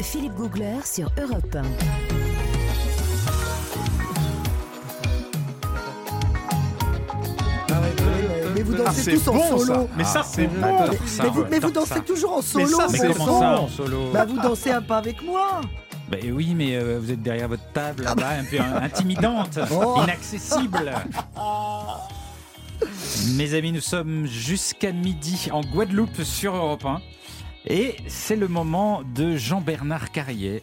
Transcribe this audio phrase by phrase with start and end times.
[0.00, 1.62] Philippe Googler sur Europe 1.
[8.54, 9.64] Mais vous Ah, dansez c'est tous en solo.
[9.64, 9.86] ça.
[9.96, 10.54] Mais ça, c'est bon.
[10.60, 12.66] Mais, mais vous, mais vous dansez toujours en solo.
[12.76, 15.60] ça, Mais c'est bon comment ça en solo Bah vous dansez un pas avec moi.
[16.10, 20.00] Ben oui, mais euh, vous êtes derrière votre table là-bas, un peu intimidante, Oh.
[20.02, 20.92] inaccessible.
[23.36, 27.00] Mes amis, nous sommes jusqu'à midi en Guadeloupe sur Europe 1.
[27.66, 30.62] Et c'est le moment de Jean-Bernard Carrier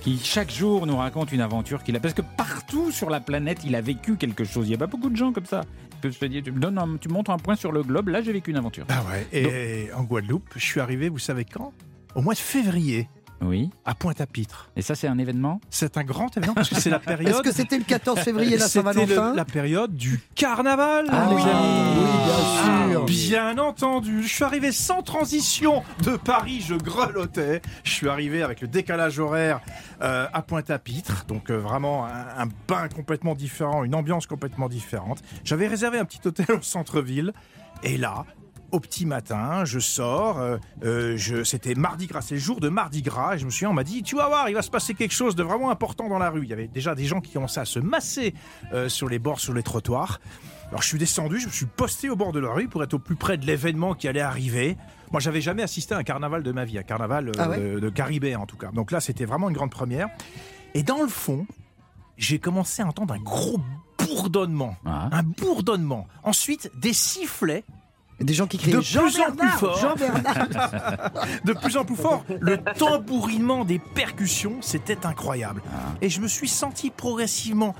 [0.00, 2.00] qui chaque jour nous raconte une aventure qu'il a.
[2.00, 4.66] Parce que partout sur la planète, il a vécu quelque chose.
[4.66, 5.62] Il n'y a pas beaucoup de gens comme ça.
[5.90, 6.52] Tu peux se dire, tu,
[7.08, 8.86] montres un point sur le globe, là j'ai vécu une aventure.
[8.88, 9.26] Ah ouais.
[9.32, 11.72] Et en Guadeloupe, je suis arrivé, vous savez quand?
[12.14, 13.08] Au mois de février,
[13.42, 13.70] Oui.
[13.84, 14.70] à Pointe-à-Pitre.
[14.76, 15.60] Et ça, c'est un événement?
[15.70, 17.42] C'est un grand événement parce que c'est la Est-ce période.
[17.42, 21.42] que c'était le 14 février la Saint-Valentin le- la période du carnaval, Ah les oui,
[21.42, 21.98] amis.
[21.98, 23.04] oui, bien sûr.
[23.06, 27.62] Bien entendu, je suis arrivé sans transition de Paris, je grelottais.
[27.84, 29.60] Je suis arrivé avec le décalage horaire
[30.02, 35.22] euh, à Pointe-à-Pitre, donc euh, vraiment un, un bain complètement différent, une ambiance complètement différente.
[35.44, 37.32] J'avais réservé un petit hôtel au centre-ville,
[37.82, 38.26] et là,
[38.72, 40.38] au petit matin, je sors.
[40.38, 43.34] euh, euh, je, c'était Mardi Gras, c'est le jour de Mardi Gras.
[43.34, 45.14] Et je me suis, on m'a dit, tu vas voir, il va se passer quelque
[45.14, 46.42] chose de vraiment important dans la rue.
[46.44, 48.34] Il y avait déjà des gens qui commençaient à se masser
[48.72, 50.20] euh, sur les bords, sur les trottoirs.
[50.68, 52.94] Alors je suis descendu, je me suis posté au bord de la rue pour être
[52.94, 54.76] au plus près de l'événement qui allait arriver.
[55.10, 57.58] Moi, j'avais jamais assisté à un carnaval de ma vie, un carnaval euh, Ah ouais?
[57.58, 58.70] de, de Caribé en tout cas.
[58.70, 60.08] Donc là, c'était vraiment une grande première.
[60.74, 61.46] Et dans le fond,
[62.16, 63.58] j'ai commencé à entendre un gros
[63.98, 64.76] bourdonnement.
[64.86, 65.08] Ah.
[65.10, 66.06] Un bourdonnement.
[66.22, 67.64] Ensuite, des sifflets
[68.20, 69.96] Des gens qui crient De plus en plus fort.
[71.44, 72.24] De plus en plus fort.
[72.40, 75.62] Le tambourinement des percussions, c'était incroyable.
[75.72, 75.94] Ah.
[76.02, 77.74] Et je me suis senti progressivement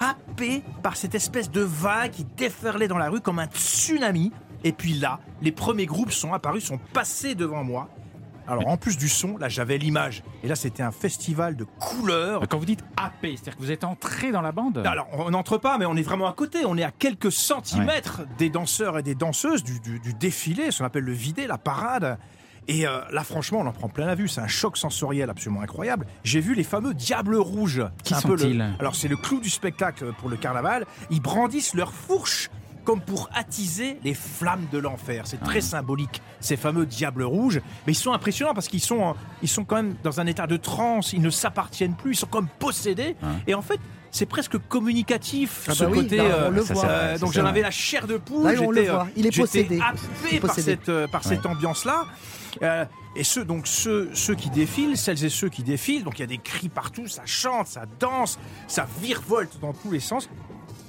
[0.00, 4.32] happé par cette espèce de vague qui déferlait dans la rue comme un tsunami.
[4.64, 7.88] Et puis là, les premiers groupes sont apparus, sont passés devant moi.
[8.46, 10.22] Alors en plus du son, là j'avais l'image.
[10.42, 12.46] Et là c'était un festival de couleurs.
[12.48, 14.82] Quand vous dites AP, c'est-à-dire que vous êtes entré dans la bande?
[14.86, 16.64] Alors, on n'entre pas, mais on est vraiment à côté.
[16.66, 20.78] On est à quelques centimètres des danseurs et des danseuses du, du- du défilé, ce
[20.78, 22.18] qu'on appelle le vidé, la parade.
[22.66, 24.26] Et euh, là, franchement, on en prend plein la vue.
[24.26, 26.06] C'est un choc sensoriel absolument incroyable.
[26.22, 27.84] J'ai vu les fameux diables rouges.
[28.02, 28.74] Qui peu le- sont-ils?
[28.78, 30.86] Alors, c'est le clou du spectacle pour le carnaval.
[31.10, 32.50] Ils brandissent leurs fourches
[32.84, 35.22] comme pour attiser les flammes de l'enfer.
[35.26, 37.60] C'est très symbolique, ces fameux diables rouges.
[37.86, 40.46] Mais ils sont impressionnants parce qu'ils sont, en- ils sont quand même dans un état
[40.46, 41.12] de transe.
[41.12, 42.12] Ils ne s'appartiennent plus.
[42.12, 43.16] Ils sont comme possédés.
[43.46, 43.80] Et en fait,
[44.10, 46.16] c'est presque communicatif, Ah ce bah oui, côté.
[46.18, 46.84] là, on euh, le voit.
[46.84, 48.44] euh, donc j'en avais la chair de poule.
[48.52, 49.08] Là, on le j'étais, voit.
[49.16, 49.80] Il est possédé.
[49.80, 52.04] happé est par cette, euh, par cette ambiance-là.
[52.62, 52.84] Euh,
[53.16, 56.24] et ceux, donc ceux, ceux qui défilent, celles et ceux qui défilent, donc il y
[56.24, 60.28] a des cris partout, ça chante, ça danse, ça virevolte dans tous les sens.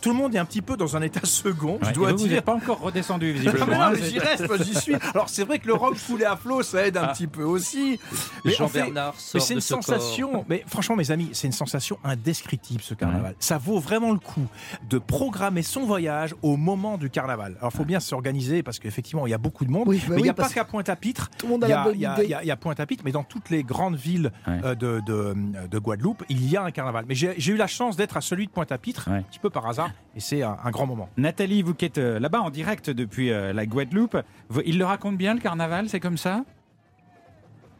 [0.00, 2.18] Tout le monde est un petit peu dans un état second, je dois et vous,
[2.18, 2.36] vous dire.
[2.36, 3.66] n'êtes pas encore redescendu, Ah, visiblement.
[3.66, 4.94] mais non, mais c'est- j'y reste, j'y suis.
[5.14, 7.08] Alors c'est vrai que le rock coulé à flot, ça aide un Ah.
[7.08, 7.98] petit peu aussi.
[8.44, 9.82] Mais fait- Jean-Bernard mais sort c'est une ce corps.
[9.84, 13.34] sensation, mais franchement mes amis, c'est une sensation indescriptible ce carnaval.
[13.38, 14.46] Ça vaut vraiment le coup
[14.88, 17.56] de programmer son voyage au moment du carnaval.
[17.58, 20.04] Alors il faut bien s'organiser parce qu'effectivement il y a beaucoup de monde, Oui, bah
[20.10, 21.30] mais il oui, n'y a pas qu'à Pointe-à-Pitre.
[21.38, 22.36] Tout le monde a la bonne il y a- idée.
[22.42, 24.60] il y a- Pointe-à-Pitre, mais dans toutes les grandes villes Ouais.
[24.64, 25.34] euh, de, de,
[25.70, 27.04] de Guadeloupe, il y a un carnaval.
[27.08, 29.18] Mais j'ai j'ai eu la chance d'être à celui de Pointe-à-Pitre, Ouais.
[29.18, 31.08] un petit peu par hasard, et c'est un, un grand moment.
[31.16, 34.16] Nathalie, vous qui êtes euh, là-bas en direct depuis euh, la Guadeloupe,
[34.64, 36.44] il le raconte bien le carnaval, c'est comme ça?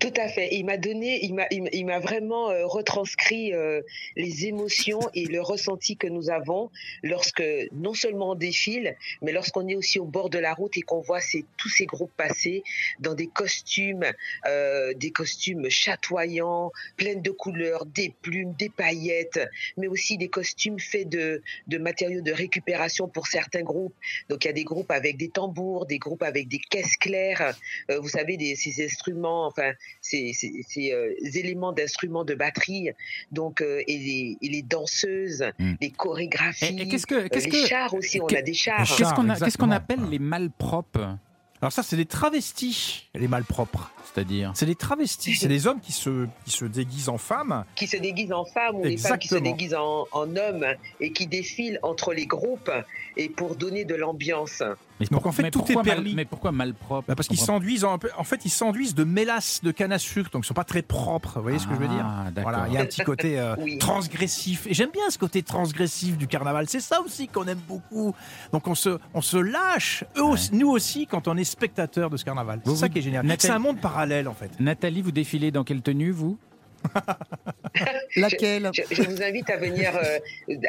[0.01, 0.55] Tout à fait.
[0.55, 3.83] Il m'a donné, il m'a, il m'a- vraiment euh, retranscrit euh,
[4.17, 6.71] les émotions et le ressenti que nous avons
[7.03, 7.43] lorsque
[7.73, 11.01] non seulement on défile, mais lorsqu'on est aussi au bord de la route et qu'on
[11.01, 12.63] voit ces, tous ces groupes passer
[13.01, 14.05] dans des costumes,
[14.47, 19.41] euh, des costumes chatoyants, pleins de couleurs, des plumes, des paillettes,
[19.77, 23.95] mais aussi des costumes faits de, de matériaux de récupération pour certains groupes.
[24.29, 27.53] Donc il y a des groupes avec des tambours, des groupes avec des caisses claires,
[27.91, 32.91] euh, vous savez, des, ces instruments, enfin ces, ces- ces, euh, éléments d'instruments de batterie,
[33.33, 35.75] donc euh, et, les, et les danseuses, Hmm.
[35.81, 38.55] les chorégraphies, Et, et qu'est-ce que, euh, qu'est-ce les que, chars aussi, on a des
[38.55, 38.85] chars.
[38.87, 38.97] chars.
[38.97, 39.73] qu'est-ce qu'on a- qu'est-ce qu'on exactement.
[39.73, 41.17] appelle les malpropres?
[41.61, 43.91] Alors ça c'est des travestis, les malpropres.
[44.15, 44.53] C'est-à-dire?
[44.55, 47.65] C'est des travestis, c'est des hommes qui se, qui se déguisent en femmes.
[47.75, 50.67] qui se déguisent en femmes ou les femmes qui se déguisent en, en hommes
[51.01, 52.71] et qui défilent entre les groupes
[53.17, 54.63] et pour donner de l'ambiance.
[55.01, 56.15] Mais Donc, en fait, mais tout est mal- permis.
[56.15, 57.07] mais pourquoi malpropre?
[57.09, 60.31] Bah, parce qu'ils s'enduisent en, en fait ils s'enduisent de mélasse de canne à sucre
[60.31, 62.05] donc ils sont pas très propres vous voyez ce que je veux dire?
[62.05, 63.79] Ah, voilà il y a un petit côté euh, Oui.
[63.79, 64.67] transgressif.
[64.67, 66.69] Et j'aime bien ce côté transgressif du carnaval.
[66.69, 68.15] C'est ça aussi qu'on aime beaucoup.
[68.53, 72.17] Donc on se on se lâche eux aussi- nous aussi quand on est spectateur de
[72.17, 72.61] ce carnaval.
[72.65, 73.25] C'est ça vous- qui est génial.
[73.27, 74.51] Nathalie- c'est un monde parallèle en fait.
[74.61, 76.39] Nathalie, vous défilez dans quelle tenue, vous?
[78.17, 80.19] Laquelle Je, je vous invite à venir, euh,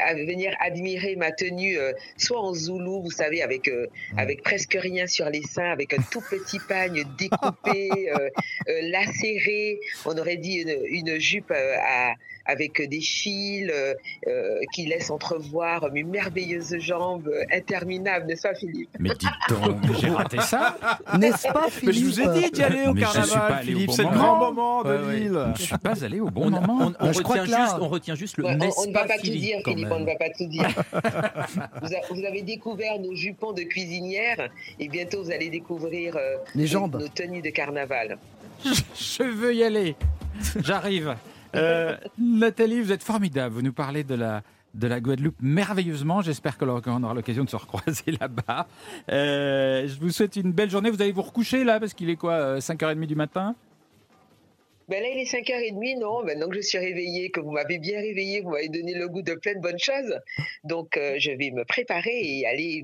[0.05, 3.87] à venir admirer ma tenue, euh, soit en zoulou, vous savez, avec, euh,
[4.17, 8.29] avec presque rien sur les seins, avec un tout petit pagne découpé, euh,
[8.69, 9.79] euh, lacéré.
[10.05, 12.13] On aurait dit une, une jupe euh, à,
[12.45, 13.71] avec des fils
[14.73, 18.89] qui laissent entrevoir mes merveilleuses jambes interminables, n'est-ce pas, Philippe?
[18.99, 20.77] Mais dites donc, j'ai raté ça.
[21.19, 23.27] N'est-ce pas, Mais Philippe je vous ai dit d'y aller au Mais je suis pas
[23.27, 23.87] carnaval, Philippe.
[23.87, 24.19] bon C'est le moment.
[24.19, 25.19] grand moment de Ouais, ouais.
[25.19, 25.45] l'île.
[25.57, 26.88] Je suis pas allé au bon On, moment.
[26.99, 29.23] On- crois retient là- juste, on retient juste le Ouais, on- ne va pas tout
[29.23, 30.67] dire, Philippe, on ne va pas tout dire.
[31.81, 34.49] vous, a- vous avez découvert nos jupons de cuisinière
[34.79, 36.97] et bientôt vous allez découvrir euh, Les jambes.
[36.99, 38.17] nos tenues de carnaval.
[38.63, 39.95] Je veux y aller.
[40.63, 41.15] J'arrive.
[41.55, 43.55] Euh, Nathalie, vous êtes formidable.
[43.55, 44.43] Vous nous parlez de la,
[44.75, 46.21] de la Guadeloupe merveilleusement.
[46.21, 48.67] J'espère que l'on on aura l'occasion de se recroiser là-bas.
[49.11, 50.89] Euh, je vous souhaite une belle journée.
[50.91, 53.55] Vous allez vous recoucher là parce qu'il est quoi euh, 5h30 du matin?
[54.89, 57.99] Ben là, il est 5h30, non Maintenant que je suis réveillée, que vous m'avez bien
[57.99, 60.19] réveillée, vous m'avez donné le goût de plein de bonnes choses.
[60.63, 62.83] Donc, euh, je vais me préparer et aller,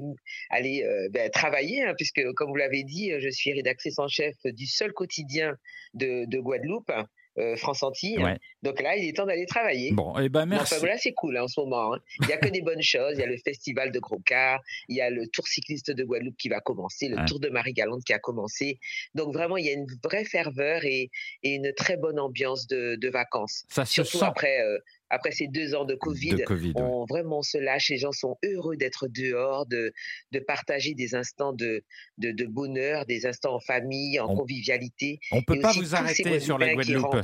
[0.52, 4.36] aller euh, ben, travailler, hein, puisque, comme vous l'avez dit, je suis rédactrice en chef
[4.46, 5.58] du seul quotidien
[5.96, 6.92] de, de Guadeloupe,
[7.38, 8.18] euh, France Antilles.
[8.24, 8.38] Ouais.
[8.64, 9.92] Donc là, il est temps d'aller travailler.
[9.92, 10.74] Bon, eh ben merci.
[10.74, 11.94] Enfin, voilà, c'est cool hein, en ce moment.
[11.94, 12.00] hein.
[12.22, 13.14] Il n'y a que des bonnes choses.
[13.16, 16.04] Il y a le festival de Gros Car, il y a le Tour cycliste de
[16.04, 17.26] Guadeloupe qui va commencer, le Ouais.
[17.26, 18.80] Tour de Marie-Galante qui a commencé.
[19.14, 21.10] Donc vraiment, il y a une vraie ferveur et,
[21.44, 23.66] et une très bonne ambiance de, de vacances.
[23.70, 24.78] Ça se Surtout sent après, euh,
[25.10, 26.36] après ces deux ans de Covid.
[26.36, 26.74] de Covid.
[26.76, 26.82] ouais.
[26.82, 29.94] On vraiment se lâche, les gens sont heureux d'être dehors, de,
[30.32, 31.84] de partager des instants de,
[32.18, 35.20] de, de bonheur, des instants en famille, en On- convivialité.
[35.32, 37.16] On peut Et pas vous arrêter sur la Guadeloupe.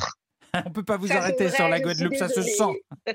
[0.65, 2.83] On peut pas vous Ça, arrêter vrai, sur la Guadeloupe, ça se sent.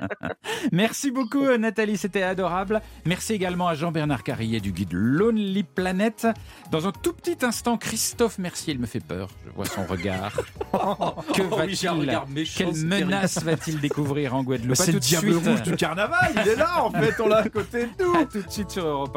[0.72, 2.80] Merci beaucoup Nathalie, c'était adorable.
[3.04, 6.28] Merci également à Jean-Bernard Carrier du guide Lonely Planet.
[6.70, 10.32] Dans un tout petit instant, Christophe Mercier, il me fait peur, je vois son regard.
[10.34, 10.42] que
[10.72, 14.70] Oh oui, va-t-il regard méchant, Quelle menace va-t-il découvrir en Guadeloupe?
[14.70, 15.46] Bah, c'est le diable suite.
[15.46, 18.14] rouge du carnaval, il est là en fait, on l'a à côté de nous.
[18.14, 19.12] À tout de suite sur Europe 1.